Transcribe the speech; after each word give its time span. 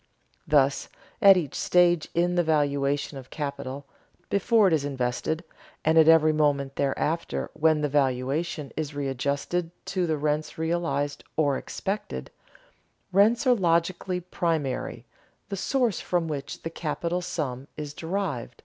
Thus, 0.47 0.89
at 1.21 1.37
each 1.37 1.53
stage 1.53 2.07
in 2.15 2.33
the 2.33 2.41
valuation 2.41 3.19
of 3.19 3.29
capital, 3.29 3.85
before 4.31 4.65
it 4.67 4.73
is 4.73 4.83
invested 4.83 5.43
and 5.85 5.95
at 5.95 6.07
every 6.07 6.33
moment 6.33 6.75
thereafter 6.75 7.51
when 7.53 7.81
the 7.81 7.87
valuation 7.87 8.71
is 8.75 8.95
readjusted 8.95 9.69
to 9.85 10.07
the 10.07 10.17
rents 10.17 10.57
realized 10.57 11.23
or 11.37 11.55
expected, 11.55 12.31
rents 13.11 13.45
are 13.45 13.53
logically 13.53 14.19
primary, 14.21 15.05
the 15.49 15.55
source 15.55 16.01
from 16.01 16.27
which 16.27 16.63
the 16.63 16.71
capital 16.71 17.21
sum 17.21 17.67
is 17.77 17.93
derived. 17.93 18.55